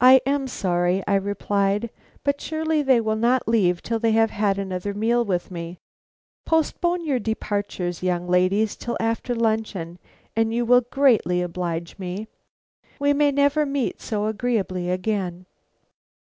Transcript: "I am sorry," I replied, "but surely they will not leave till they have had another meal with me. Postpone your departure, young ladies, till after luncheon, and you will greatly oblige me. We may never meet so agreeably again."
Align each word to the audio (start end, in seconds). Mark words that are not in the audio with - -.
"I 0.00 0.22
am 0.24 0.46
sorry," 0.48 1.02
I 1.06 1.14
replied, 1.14 1.90
"but 2.24 2.40
surely 2.40 2.80
they 2.80 3.02
will 3.02 3.16
not 3.16 3.46
leave 3.46 3.82
till 3.82 3.98
they 3.98 4.12
have 4.12 4.30
had 4.30 4.56
another 4.58 4.94
meal 4.94 5.26
with 5.26 5.50
me. 5.50 5.78
Postpone 6.46 7.04
your 7.04 7.18
departure, 7.18 7.90
young 8.00 8.26
ladies, 8.26 8.76
till 8.76 8.96
after 8.98 9.34
luncheon, 9.34 9.98
and 10.34 10.54
you 10.54 10.64
will 10.64 10.86
greatly 10.90 11.42
oblige 11.42 11.98
me. 11.98 12.28
We 12.98 13.12
may 13.12 13.30
never 13.30 13.66
meet 13.66 14.00
so 14.00 14.24
agreeably 14.24 14.88
again." 14.88 15.44